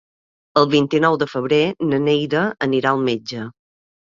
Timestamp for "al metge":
2.95-3.45